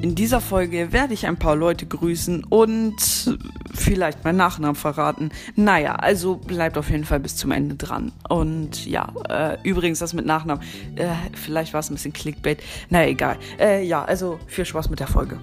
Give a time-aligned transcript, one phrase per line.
[0.00, 2.94] In dieser Folge werde ich ein paar Leute grüßen und
[3.74, 5.30] vielleicht meinen Nachnamen verraten.
[5.56, 8.12] Naja, also bleibt auf jeden Fall bis zum Ende dran.
[8.28, 10.62] Und ja, äh, übrigens das mit Nachnamen,
[10.94, 12.62] äh, vielleicht war es ein bisschen Clickbait.
[12.90, 13.38] Naja, egal.
[13.58, 15.40] Äh, ja, also viel Spaß mit der Folge.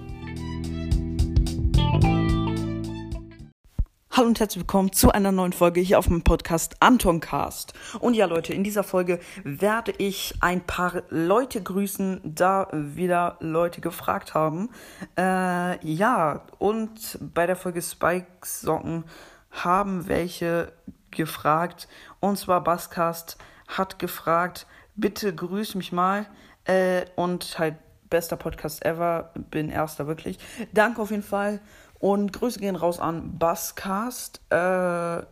[4.16, 7.74] Hallo und herzlich willkommen zu einer neuen Folge hier auf meinem Podcast Antoncast.
[8.00, 13.82] Und ja, Leute, in dieser Folge werde ich ein paar Leute grüßen, da wieder Leute
[13.82, 14.70] gefragt haben.
[15.18, 19.04] Äh, ja, und bei der Folge Spikes Socken
[19.50, 20.72] haben welche
[21.10, 21.86] gefragt.
[22.18, 23.36] Und zwar Basscast
[23.68, 26.24] hat gefragt, bitte grüß mich mal.
[26.64, 27.74] Äh, und halt
[28.08, 30.38] bester Podcast ever, bin erster wirklich.
[30.72, 31.60] Danke auf jeden Fall.
[31.98, 34.40] Und Grüße gehen raus an Buzzcast.
[34.50, 35.22] Äh,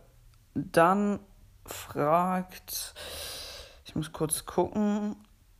[0.53, 1.19] dann
[1.65, 2.93] fragt,
[3.85, 5.15] ich muss kurz gucken.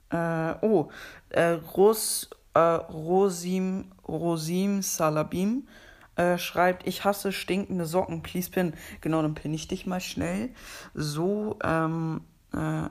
[0.09, 0.90] Äh, oh,
[1.30, 5.67] äh, Ros, äh, Rosim, Rosim Salabim
[6.16, 8.73] äh, schreibt, ich hasse stinkende Socken, please pin.
[9.02, 10.50] Genau, dann pin ich dich mal schnell.
[10.94, 12.22] So, ähm,
[12.53, 12.89] äh,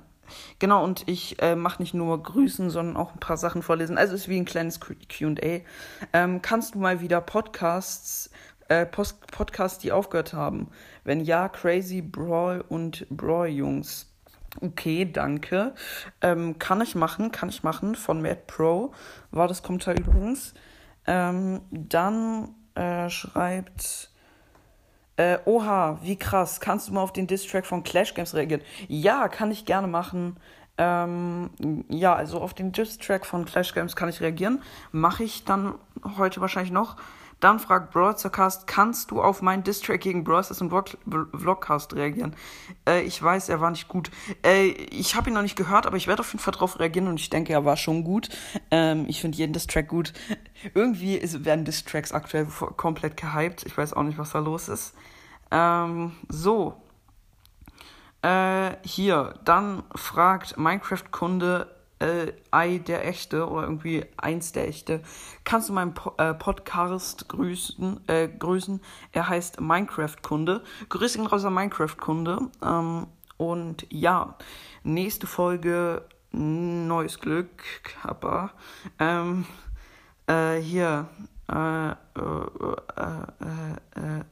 [0.59, 3.99] Genau, und ich äh, mache nicht nur Grüßen, sondern auch ein paar Sachen vorlesen.
[3.99, 5.61] Also es ist wie ein kleines QA.
[6.13, 8.31] Ähm, kannst du mal wieder Podcasts,
[8.69, 10.69] äh, Post Podcasts, die aufgehört haben?
[11.05, 14.11] Wenn ja, Crazy Brawl und Brawl Jungs.
[14.61, 15.75] Okay, danke.
[16.21, 17.95] Ähm, kann ich machen, kann ich machen.
[17.95, 18.93] Von Mad Pro
[19.31, 20.55] war das Kommentar übrigens.
[21.07, 24.11] Ähm, dann äh, schreibt
[25.17, 26.61] äh, oha, wie krass.
[26.61, 28.63] Kannst du mal auf den Distrack von Clash Games reagieren?
[28.89, 30.37] Ja, kann ich gerne machen.
[30.77, 31.51] Ähm,
[31.89, 34.63] ja, also auf den Distrack von Clash Games kann ich reagieren.
[34.91, 35.75] Mache ich dann
[36.19, 36.97] heute wahrscheinlich noch.
[37.45, 40.73] Dann fragt Broadcast, kannst du auf meinen Distrack gegen Broadcast und
[41.35, 42.35] Vlogcast reagieren?
[42.89, 44.11] Äh, ich weiß, er war nicht gut.
[44.43, 47.07] Äh, ich habe ihn noch nicht gehört, aber ich werde auf jeden Fall darauf reagieren
[47.07, 48.31] und ich denke, er war schon gut.
[48.71, 50.15] Ähm, ich finde jeden Distrack gut.
[50.75, 52.47] Irgendwie ist, werden Distracks aktuell
[52.79, 53.67] komplett gehypt.
[53.67, 54.95] Ich weiß auch nicht, was da los ist.
[55.51, 56.81] Ähm, so.
[58.23, 65.03] Äh, hier, dann fragt Minecraft-Kunde äh, Ei der Echte oder irgendwie eins der Echte.
[65.45, 68.81] Kannst du meinen po äh, Podcast grüßen, äh, grüßen?
[69.13, 70.63] Er heißt Minecraft-Kunde.
[70.89, 72.51] Grüße ihn raus an Minecraft-Kunde.
[72.63, 73.07] Ähm,
[73.37, 74.37] und ja,
[74.83, 78.51] nächste Folge, neues Glück, Kappa.
[78.99, 79.47] Ähm,
[80.27, 81.09] äh, hier,
[81.51, 81.95] äh, äh,
[82.97, 83.25] äh,
[83.97, 84.25] äh,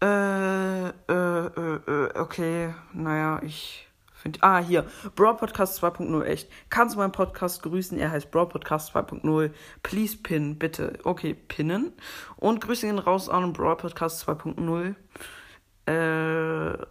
[0.00, 3.88] äh, äh, äh, okay, naja, ich
[4.24, 4.86] Find, ah, hier.
[5.16, 6.50] Broad Podcast 2.0, echt.
[6.70, 7.98] Kannst du meinen Podcast grüßen?
[7.98, 9.50] Er heißt Broad Podcast 2.0.
[9.82, 10.98] Please pin, bitte.
[11.04, 11.92] Okay, pinnen.
[12.36, 14.94] Und grüße ihn raus an Broad Podcast 2.0.
[15.84, 16.86] Äh,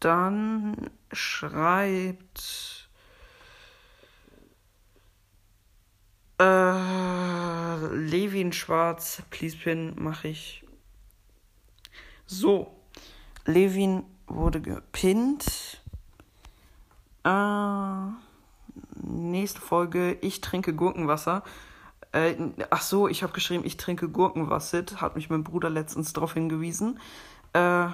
[0.00, 2.90] dann schreibt.
[6.38, 10.62] Äh, Levin Schwarz, please pin, mache ich.
[12.26, 12.78] So.
[13.46, 15.81] Levin wurde gepinnt.
[17.24, 18.12] Äh,
[18.94, 21.42] nächste Folge, ich trinke Gurkenwasser.
[22.12, 22.34] Äh,
[22.70, 24.84] ach so, ich habe geschrieben, ich trinke Gurkenwasser.
[24.96, 26.98] Hat mich mein Bruder letztens darauf hingewiesen.
[27.52, 27.86] Äh,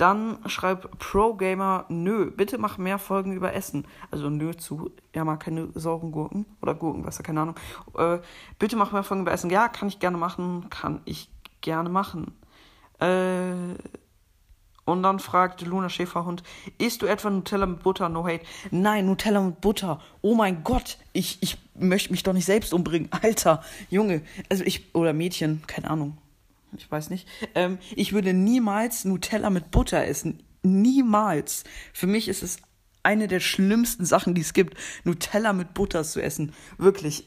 [0.00, 3.86] dann schreibt Pro Gamer, nö, bitte mach mehr Folgen über Essen.
[4.10, 7.56] Also nö zu, er mag keine sauren Gurken oder Gurkenwasser, keine Ahnung.
[7.98, 8.18] Äh,
[8.58, 9.50] bitte mach mehr Folgen über Essen.
[9.50, 11.28] Ja, kann ich gerne machen, kann ich
[11.60, 12.32] gerne machen.
[12.98, 13.74] Äh,
[14.90, 16.42] und dann fragt Luna Schäferhund,
[16.78, 18.08] isst du etwa Nutella mit Butter?
[18.08, 18.44] No hate.
[18.70, 20.00] Nein, Nutella mit Butter.
[20.22, 23.08] Oh mein Gott, ich, ich möchte mich doch nicht selbst umbringen.
[23.22, 26.18] Alter, Junge, also ich, oder Mädchen, keine Ahnung.
[26.76, 27.26] Ich weiß nicht.
[27.54, 30.42] Ähm, ich würde niemals Nutella mit Butter essen.
[30.62, 31.64] Niemals.
[31.92, 32.58] Für mich ist es
[33.02, 36.52] eine der schlimmsten Sachen, die es gibt, Nutella mit Butter zu essen.
[36.78, 37.24] Wirklich.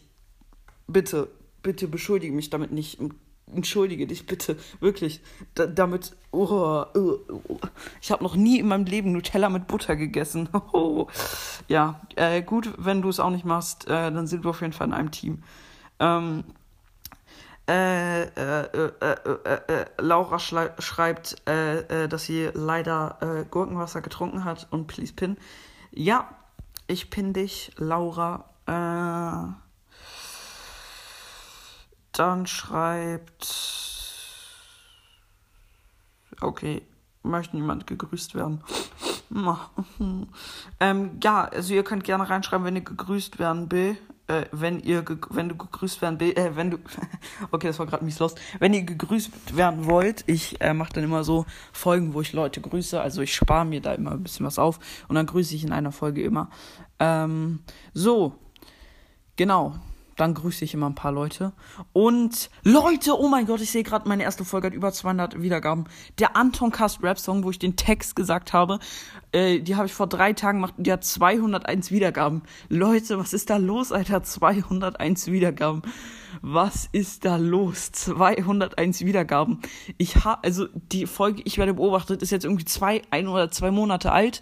[0.87, 1.29] Bitte,
[1.61, 2.99] bitte beschuldige mich damit nicht
[3.51, 5.21] entschuldige dich bitte, wirklich.
[5.55, 6.85] Da, damit, oh, oh,
[7.47, 7.59] oh.
[8.01, 10.49] ich habe noch nie in meinem Leben Nutella mit Butter gegessen.
[10.73, 11.07] Oh.
[11.67, 14.73] Ja, äh, gut, wenn du es auch nicht machst, äh, dann sind wir auf jeden
[14.73, 15.43] Fall in einem Team.
[15.99, 16.43] Ähm,
[17.67, 25.37] äh, äh, äh, Laura schreibt, dass sie leider Gurkenwasser getrunken hat und please pin.
[25.91, 26.29] Ja,
[26.87, 28.49] ich pin dich, Laura.
[32.13, 33.47] Dann schreibt.
[36.41, 36.83] Okay,
[37.23, 38.63] möchte niemand gegrüßt werden.
[40.79, 43.97] ähm, ja, also ihr könnt gerne reinschreiben, wenn ihr gegrüßt werden will.
[44.27, 46.77] Äh, wenn ihr wenn du gegrüßt werden will, äh, wenn du
[47.51, 48.35] okay, das war gerade mies los.
[48.59, 52.61] Wenn ihr gegrüßt werden wollt, ich äh, mache dann immer so Folgen, wo ich Leute
[52.61, 53.01] grüße.
[53.01, 55.73] Also ich spare mir da immer ein bisschen was auf und dann grüße ich in
[55.73, 56.49] einer Folge immer.
[56.99, 57.63] Ähm,
[57.93, 58.35] so,
[59.35, 59.75] genau,
[60.15, 61.53] dann grüße ich immer ein paar Leute.
[61.91, 65.85] Und Leute, oh mein Gott, ich sehe gerade, meine erste Folge hat über 200 Wiedergaben.
[66.19, 68.79] Der Anton Cast Rap Song, wo ich den Text gesagt habe,
[69.31, 72.43] äh, die habe ich vor drei Tagen gemacht und die hat 201 Wiedergaben.
[72.69, 74.23] Leute, was ist da los, Alter?
[74.23, 75.81] 201 Wiedergaben.
[76.41, 77.91] Was ist da los?
[77.91, 79.59] 201 Wiedergaben.
[79.97, 83.71] Ich ha also die Folge, ich werde beobachtet, ist jetzt irgendwie zwei, ein oder zwei
[83.71, 84.41] Monate alt.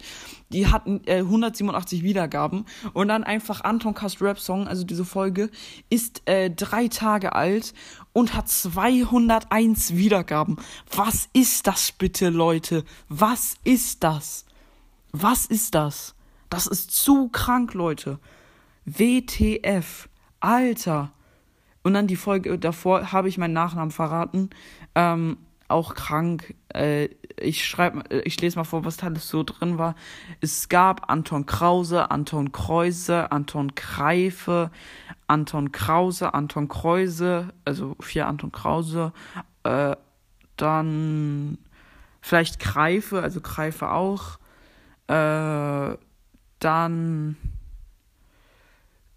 [0.50, 2.66] Die hatten äh, 187 Wiedergaben.
[2.92, 5.50] Und dann einfach Anton Cast Rap Song, also diese Folge,
[5.90, 7.74] ist äh, drei Tage alt
[8.12, 10.56] und hat 201 Wiedergaben.
[10.94, 12.84] Was ist das bitte, Leute?
[13.08, 14.44] Was ist das?
[15.12, 16.14] Was ist das?
[16.50, 18.18] Das ist zu krank, Leute.
[18.84, 20.08] WTF.
[20.40, 21.12] Alter.
[21.82, 24.50] Und dann die Folge davor habe ich meinen Nachnamen verraten.
[24.94, 25.36] Ähm,
[25.72, 26.54] auch krank.
[26.68, 27.08] Äh,
[27.40, 29.96] ich schreibe, äh, ich lese mal vor, was da alles so drin war.
[30.40, 34.70] Es gab Anton Krause, Anton Kreuse, Anton Kreife,
[35.26, 39.12] Anton Krause, Anton Kreuse, also vier Anton Krause.
[39.64, 39.96] Äh,
[40.56, 41.58] dann
[42.20, 44.38] vielleicht Kreife, also Kreife auch.
[45.08, 45.96] Äh,
[46.60, 47.36] dann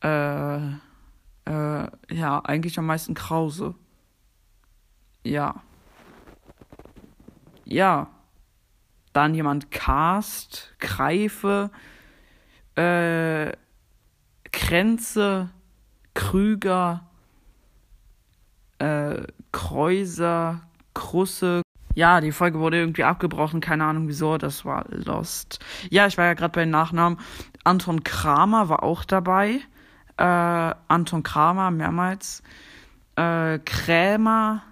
[0.01, 0.59] äh,
[1.45, 3.75] äh, ja, eigentlich am meisten Krause.
[5.24, 5.62] Ja.
[7.63, 8.07] Ja.
[9.13, 11.71] Dann jemand Cast, Greife,
[12.75, 13.53] äh,
[14.51, 15.50] Kränze,
[16.13, 17.07] Krüger,
[18.80, 20.62] äh, Kreuser,
[20.94, 21.62] Krusse.
[21.94, 25.59] Ja, die Folge wurde irgendwie abgebrochen, keine Ahnung wieso, das war lost.
[25.89, 27.19] Ja, ich war ja gerade bei den Nachnamen.
[27.63, 29.62] Anton Kramer war auch dabei
[30.17, 32.44] äh, Anton Kramer mehrmals,
[33.15, 34.63] äh, Krämer,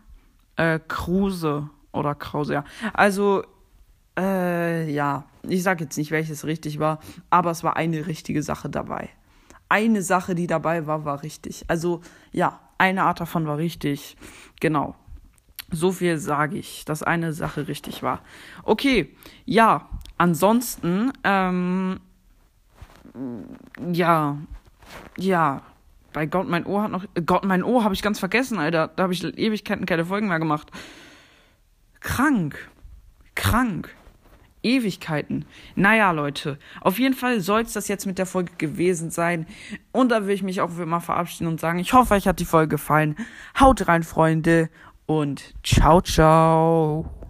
[0.56, 2.64] äh, Kruse oder Krause, ja.
[2.94, 3.44] Also,
[4.18, 7.00] äh, ja, ich sag jetzt nicht, welches richtig war,
[7.30, 9.10] aber es war eine richtige Sache dabei.
[9.70, 11.66] Eine Sache, die dabei war, war richtig.
[11.68, 12.02] Also,
[12.32, 14.18] ja, eine Art davon war richtig.
[14.60, 14.96] Genau.
[15.72, 18.22] So viel sage ich, dass eine Sache richtig war.
[18.64, 22.00] Okay, ja, ansonsten, ähm,
[23.92, 24.38] ja,
[25.18, 25.62] ja,
[26.14, 27.06] bei Gott, mein Ohr hat noch.
[27.26, 28.90] Gott, mein Ohr habe ich ganz vergessen, Alter.
[28.96, 30.72] Da habe ich Ewigkeiten keine Folgen mehr gemacht.
[32.00, 32.70] Krank.
[33.36, 33.90] Krank.
[34.62, 35.46] Ewigkeiten.
[35.76, 36.58] Naja, Leute.
[36.82, 39.46] Auf jeden Fall soll es das jetzt mit der Folge gewesen sein.
[39.92, 42.46] Und da will ich mich auch immer verabschieden und sagen, ich hoffe, euch hat die
[42.46, 43.18] Folge gefallen.
[43.60, 44.70] Haut rein, Freunde.
[45.06, 47.23] Und ciao, ciao.